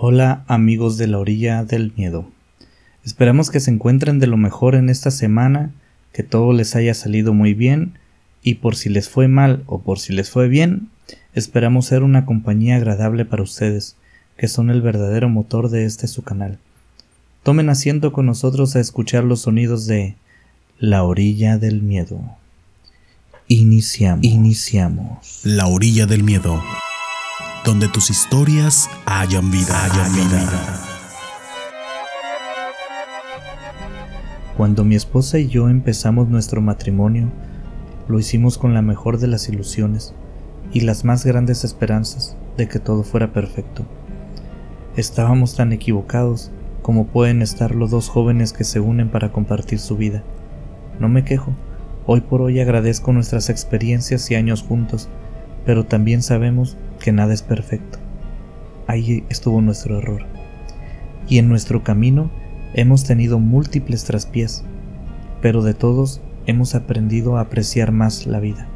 [0.00, 2.30] Hola amigos de la orilla del miedo.
[3.04, 5.72] Esperamos que se encuentren de lo mejor en esta semana,
[6.12, 7.98] que todo les haya salido muy bien
[8.40, 10.88] y por si les fue mal o por si les fue bien,
[11.34, 13.96] esperamos ser una compañía agradable para ustedes,
[14.36, 16.60] que son el verdadero motor de este su canal.
[17.42, 20.14] Tomen asiento con nosotros a escuchar los sonidos de
[20.78, 22.20] La orilla del miedo.
[23.48, 24.24] Iniciamos.
[24.24, 25.40] Iniciamos.
[25.42, 26.62] La orilla del miedo
[27.68, 29.84] donde tus historias hayan vida.
[29.84, 30.80] Hayan vida.
[34.56, 37.28] Cuando mi esposa y yo empezamos nuestro matrimonio,
[38.08, 40.14] lo hicimos con la mejor de las ilusiones
[40.72, 43.84] y las más grandes esperanzas de que todo fuera perfecto.
[44.96, 46.50] Estábamos tan equivocados
[46.80, 50.22] como pueden estar los dos jóvenes que se unen para compartir su vida.
[50.98, 51.52] No me quejo,
[52.06, 55.10] hoy por hoy agradezco nuestras experiencias y años juntos,
[55.66, 57.98] pero también sabemos que nada es perfecto.
[58.86, 60.24] Ahí estuvo nuestro error.
[61.28, 62.30] Y en nuestro camino
[62.74, 64.64] hemos tenido múltiples traspiés,
[65.42, 68.66] pero de todos hemos aprendido a apreciar más la vida,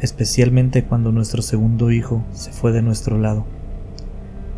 [0.00, 3.44] especialmente cuando nuestro segundo hijo se fue de nuestro lado.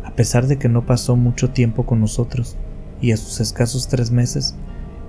[0.03, 2.57] A pesar de que no pasó mucho tiempo con nosotros,
[3.01, 4.55] y a sus escasos tres meses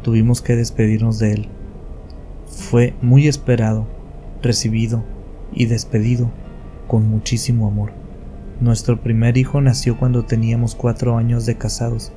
[0.02, 1.48] tuvimos que despedirnos de él.
[2.46, 3.86] Fue muy esperado,
[4.42, 5.04] recibido
[5.52, 6.30] y despedido
[6.88, 7.92] con muchísimo amor.
[8.60, 12.10] Nuestro primer hijo nació cuando teníamos cuatro años de casados.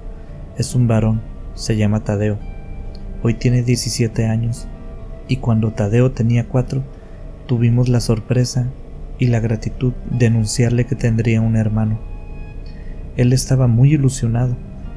[0.58, 1.22] Es un varón,
[1.54, 2.40] se llama Tadeo.
[3.22, 4.68] Hoy tiene 17 años
[5.28, 6.84] y cuando Tadeo tenía cuatro,
[7.46, 8.72] tuvimos la sorpresa
[9.20, 12.00] y la gratitud de anunciarle que tendría un hermano.
[13.18, 14.56] Él estaba muy ilusionado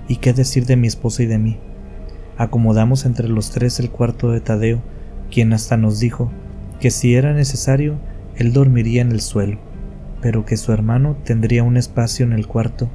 [0.08, 1.58] y qué decir de mi esposa y de mí.
[2.38, 4.80] Acomodamos entre los tres el cuarto de Tadeo,
[5.30, 6.30] quien hasta nos dijo
[6.80, 7.98] que si era necesario
[8.36, 9.58] él dormiría en el suelo,
[10.20, 12.88] pero que su hermano tendría un espacio en el cuarto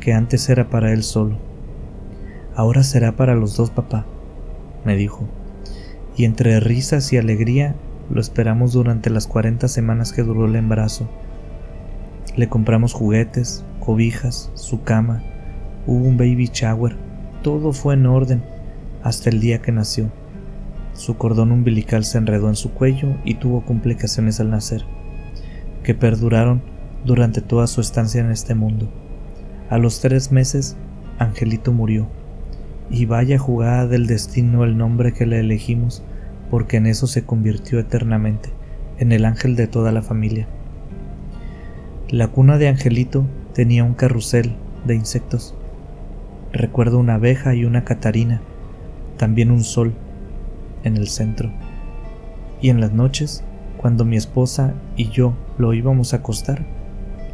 [0.00, 1.38] que antes era para él solo.
[2.54, 4.06] Ahora será para los dos, papá,
[4.84, 5.26] me dijo,
[6.16, 7.74] y entre risas y alegría
[8.10, 11.08] lo esperamos durante las cuarenta semanas que duró el embarazo.
[12.36, 15.22] Le compramos juguetes, cobijas, su cama,
[15.86, 16.96] hubo un baby shower,
[17.42, 18.42] todo fue en orden
[19.02, 20.10] hasta el día que nació.
[20.94, 24.84] Su cordón umbilical se enredó en su cuello y tuvo complicaciones al nacer,
[25.82, 26.62] que perduraron
[27.04, 28.88] durante toda su estancia en este mundo.
[29.70, 30.76] A los tres meses,
[31.18, 32.06] Angelito murió.
[32.90, 36.04] Y vaya jugada del destino el nombre que le elegimos,
[36.50, 38.50] porque en eso se convirtió eternamente,
[38.98, 40.46] en el ángel de toda la familia.
[42.08, 44.54] La cuna de Angelito tenía un carrusel
[44.84, 45.56] de insectos.
[46.52, 48.42] Recuerdo una abeja y una catarina,
[49.16, 49.94] también un sol,
[50.84, 51.50] en el centro.
[52.60, 53.42] Y en las noches,
[53.76, 56.64] cuando mi esposa y yo lo íbamos a acostar,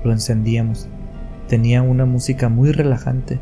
[0.03, 0.89] lo encendíamos.
[1.49, 3.39] Tenía una música muy relajante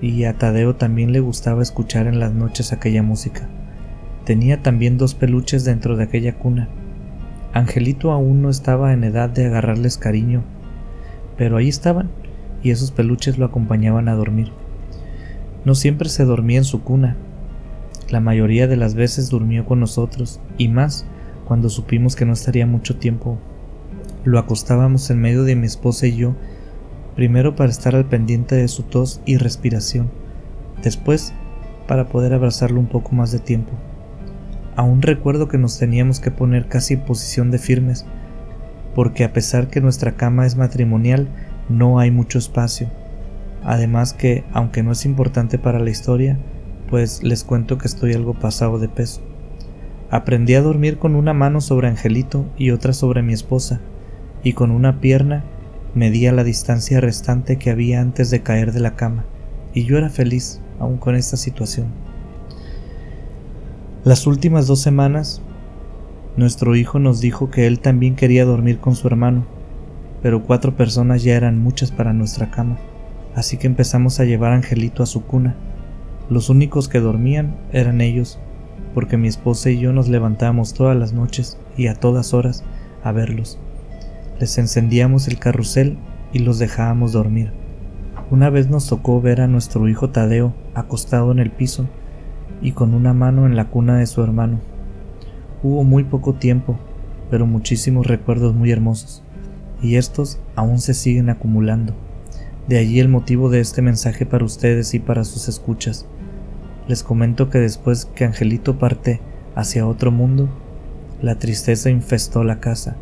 [0.00, 3.48] y a Tadeo también le gustaba escuchar en las noches aquella música.
[4.24, 6.68] Tenía también dos peluches dentro de aquella cuna.
[7.52, 10.42] Angelito aún no estaba en edad de agarrarles cariño,
[11.36, 12.10] pero ahí estaban
[12.62, 14.52] y esos peluches lo acompañaban a dormir.
[15.64, 17.16] No siempre se dormía en su cuna,
[18.10, 21.06] la mayoría de las veces durmió con nosotros, y más
[21.46, 23.38] cuando supimos que no estaría mucho tiempo.
[24.24, 26.34] Lo acostábamos en medio de mi esposa y yo,
[27.16, 30.10] primero para estar al pendiente de su tos y respiración,
[30.82, 31.32] después
[31.86, 33.72] para poder abrazarlo un poco más de tiempo.
[34.76, 38.06] Aún recuerdo que nos teníamos que poner casi en posición de firmes,
[38.94, 41.28] porque a pesar que nuestra cama es matrimonial,
[41.68, 42.88] no hay mucho espacio.
[43.64, 46.38] Además que, aunque no es importante para la historia,
[46.88, 49.20] pues les cuento que estoy algo pasado de peso.
[50.10, 53.80] Aprendí a dormir con una mano sobre Angelito y otra sobre mi esposa,
[54.42, 55.44] y con una pierna
[55.94, 59.24] medía la distancia restante que había antes de caer de la cama,
[59.74, 61.88] y yo era feliz aún con esta situación.
[64.04, 65.42] Las últimas dos semanas,
[66.36, 69.44] nuestro hijo nos dijo que él también quería dormir con su hermano,
[70.22, 72.78] pero cuatro personas ya eran muchas para nuestra cama,
[73.34, 75.56] así que empezamos a llevar a Angelito a su cuna
[76.30, 78.38] los únicos que dormían eran ellos,
[78.94, 82.64] porque mi esposa y yo nos levantábamos todas las noches y a todas horas
[83.02, 83.58] a verlos.
[84.40, 85.98] Les encendíamos el carrusel
[86.32, 87.52] y los dejábamos dormir.
[88.30, 91.88] Una vez nos tocó ver a nuestro hijo Tadeo acostado en el piso
[92.60, 94.60] y con una mano en la cuna de su hermano.
[95.62, 96.78] Hubo muy poco tiempo,
[97.30, 99.22] pero muchísimos recuerdos muy hermosos,
[99.82, 101.94] y estos aún se siguen acumulando.
[102.68, 106.06] De allí el motivo de este mensaje para ustedes y para sus escuchas.
[106.88, 109.20] Les comento que después que Angelito parte
[109.54, 110.48] hacia otro mundo,
[111.22, 112.96] la tristeza infestó la casa.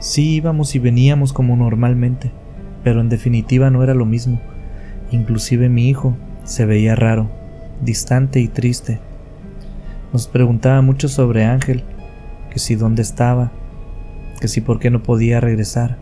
[0.00, 2.32] Sí íbamos y veníamos como normalmente,
[2.82, 4.40] pero en definitiva no era lo mismo,
[5.12, 7.30] Inclusive mi hijo se veía raro,
[7.80, 8.98] distante y triste.
[10.12, 11.84] Nos preguntaba mucho sobre Ángel,
[12.50, 13.52] que si dónde estaba,
[14.40, 15.96] que si por qué no podía regresar,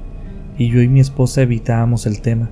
[0.56, 2.49] y yo y mi esposa evitábamos el tema.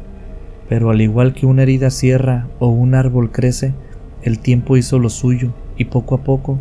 [0.69, 3.75] Pero al igual que una herida cierra o un árbol crece,
[4.22, 6.58] el tiempo hizo lo suyo y poco a poco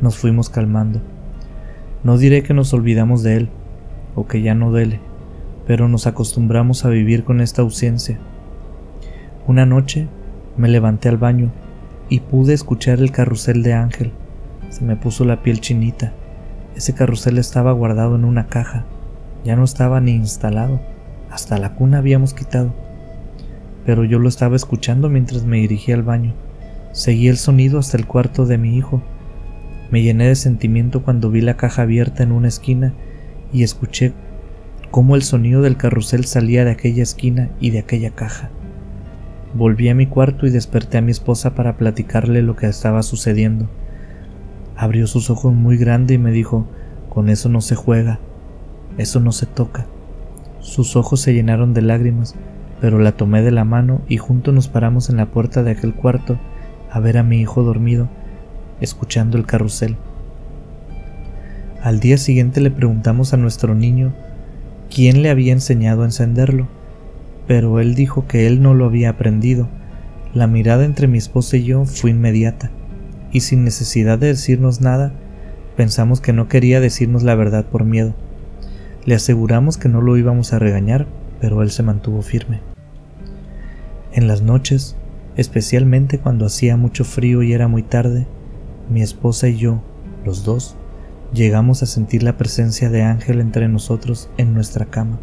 [0.00, 1.00] nos fuimos calmando.
[2.04, 3.48] No diré que nos olvidamos de él,
[4.14, 5.00] o que ya no duele,
[5.66, 8.18] pero nos acostumbramos a vivir con esta ausencia.
[9.46, 10.08] Una noche
[10.56, 11.50] me levanté al baño
[12.08, 14.12] y pude escuchar el carrusel de Ángel.
[14.68, 16.12] Se me puso la piel chinita.
[16.76, 18.84] Ese carrusel estaba guardado en una caja.
[19.44, 20.80] Ya no estaba ni instalado.
[21.30, 22.72] Hasta la cuna habíamos quitado.
[23.84, 26.34] Pero yo lo estaba escuchando mientras me dirigía al baño.
[26.92, 29.00] Seguí el sonido hasta el cuarto de mi hijo.
[29.90, 32.94] Me llené de sentimiento cuando vi la caja abierta en una esquina
[33.52, 34.12] y escuché
[34.90, 38.50] cómo el sonido del carrusel salía de aquella esquina y de aquella caja.
[39.54, 43.68] Volví a mi cuarto y desperté a mi esposa para platicarle lo que estaba sucediendo.
[44.76, 46.66] Abrió sus ojos muy grande y me dijo,
[47.08, 48.18] con eso no se juega,
[48.98, 49.86] eso no se toca.
[50.58, 52.34] Sus ojos se llenaron de lágrimas,
[52.80, 55.94] pero la tomé de la mano y juntos nos paramos en la puerta de aquel
[55.94, 56.38] cuarto
[56.90, 58.08] a ver a mi hijo dormido,
[58.80, 59.96] escuchando el carrusel.
[61.82, 64.12] Al día siguiente le preguntamos a nuestro niño
[64.94, 66.68] quién le había enseñado a encenderlo
[67.50, 69.66] pero él dijo que él no lo había aprendido.
[70.34, 72.70] La mirada entre mi esposa y yo fue inmediata,
[73.32, 75.12] y sin necesidad de decirnos nada,
[75.76, 78.14] pensamos que no quería decirnos la verdad por miedo.
[79.04, 81.08] Le aseguramos que no lo íbamos a regañar,
[81.40, 82.60] pero él se mantuvo firme.
[84.12, 84.94] En las noches,
[85.40, 88.26] especialmente cuando hacía mucho frío y era muy tarde,
[88.90, 89.80] mi esposa y yo,
[90.22, 90.76] los dos,
[91.32, 95.18] llegamos a sentir la presencia de Ángel entre nosotros en nuestra cama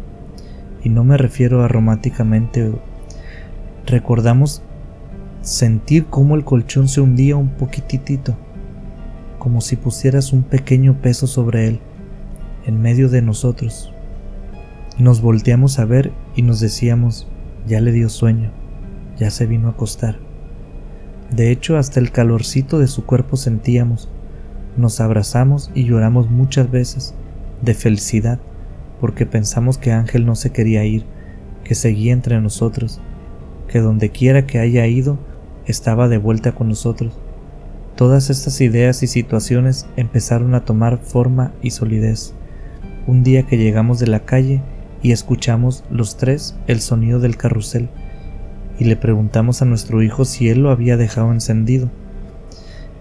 [0.82, 2.72] y no me refiero a románticamente,
[3.86, 4.60] recordamos
[5.40, 8.36] sentir cómo el colchón se hundía un poquitito,
[9.38, 11.80] como si pusieras un pequeño peso sobre él,
[12.66, 13.92] en medio de nosotros.
[14.98, 17.28] Nos volteamos a ver y nos decíamos,
[17.68, 18.50] ya le dio sueño,
[19.18, 20.18] ya se vino a acostar.
[21.30, 24.08] De hecho, hasta el calorcito de su cuerpo sentíamos.
[24.76, 27.14] Nos abrazamos y lloramos muchas veces,
[27.62, 28.38] de felicidad,
[29.00, 31.04] porque pensamos que Ángel no se quería ir,
[31.64, 33.00] que seguía entre nosotros,
[33.68, 35.18] que donde quiera que haya ido,
[35.66, 37.12] estaba de vuelta con nosotros.
[37.94, 42.32] Todas estas ideas y situaciones empezaron a tomar forma y solidez.
[43.06, 44.62] Un día que llegamos de la calle
[45.02, 47.90] y escuchamos los tres el sonido del carrusel,
[48.78, 51.90] y le preguntamos a nuestro hijo si él lo había dejado encendido,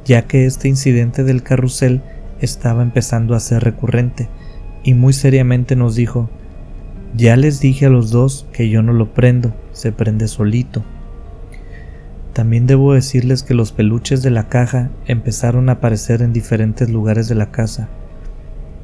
[0.06, 2.02] ya que este incidente del carrusel
[2.42, 4.30] estaba empezando a ser recurrente,
[4.84, 6.30] y muy seriamente nos dijo,
[7.16, 10.84] ya les dije a los dos que yo no lo prendo, se prende solito.
[12.34, 17.28] También debo decirles que los peluches de la caja empezaron a aparecer en diferentes lugares
[17.28, 17.90] de la casa.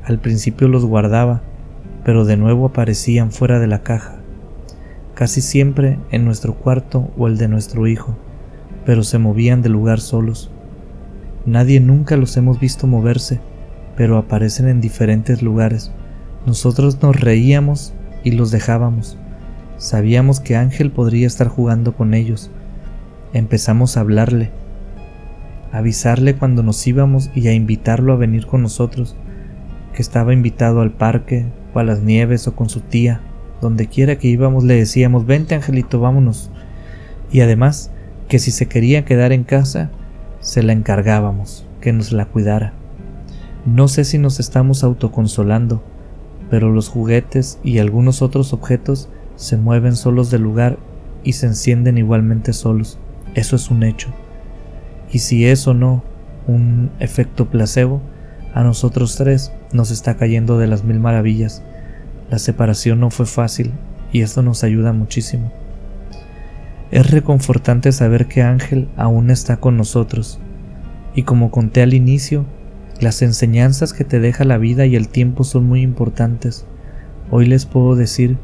[0.03, 1.43] Al principio los guardaba,
[2.03, 4.22] pero de nuevo aparecían fuera de la caja,
[5.15, 8.15] casi siempre en nuestro cuarto o el de nuestro hijo,
[8.85, 10.49] pero se movían de lugar solos.
[11.45, 13.39] Nadie nunca los hemos visto moverse,
[13.95, 15.91] pero aparecen en diferentes lugares.
[16.45, 17.93] Nosotros nos reíamos
[18.23, 19.17] y los dejábamos.
[19.77, 22.49] Sabíamos que Ángel podría estar jugando con ellos.
[23.33, 24.51] Empezamos a hablarle,
[25.71, 29.15] a avisarle cuando nos íbamos y a invitarlo a venir con nosotros,
[29.93, 33.21] que estaba invitado al parque o a las nieves o con su tía.
[33.63, 36.51] Donde quiera que íbamos le decíamos, vente Angelito, vámonos.
[37.31, 37.91] Y además,
[38.27, 39.89] que si se quería quedar en casa,
[40.41, 42.73] se la encargábamos, que nos la cuidara.
[43.65, 45.81] No sé si nos estamos autoconsolando,
[46.49, 50.77] pero los juguetes y algunos otros objetos se mueven solos del lugar
[51.23, 52.99] y se encienden igualmente solos.
[53.33, 54.09] Eso es un hecho.
[55.09, 56.03] Y si es o no
[56.47, 58.01] un efecto placebo,
[58.53, 61.63] a nosotros tres nos está cayendo de las mil maravillas.
[62.33, 63.73] La separación no fue fácil
[64.11, 65.51] y esto nos ayuda muchísimo.
[66.89, 70.39] Es reconfortante saber que Ángel aún está con nosotros
[71.13, 72.47] y como conté al inicio,
[72.99, 76.65] las enseñanzas que te deja la vida y el tiempo son muy importantes.
[77.29, 78.37] Hoy les puedo decir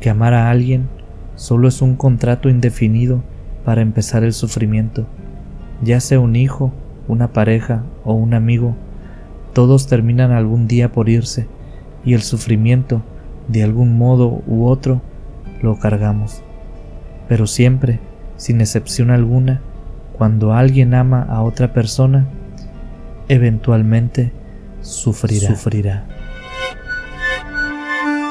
[0.00, 0.88] que amar a alguien
[1.36, 3.22] solo es un contrato indefinido
[3.64, 5.06] para empezar el sufrimiento.
[5.80, 6.72] Ya sea un hijo,
[7.06, 8.74] una pareja o un amigo,
[9.52, 11.46] todos terminan algún día por irse
[12.04, 13.00] y el sufrimiento,
[13.48, 15.02] de algún modo u otro,
[15.62, 16.42] lo cargamos.
[17.28, 18.00] Pero siempre,
[18.36, 19.60] sin excepción alguna,
[20.12, 22.26] cuando alguien ama a otra persona,
[23.28, 24.32] eventualmente
[24.80, 25.48] sufrirá.
[25.48, 26.06] sufrirá.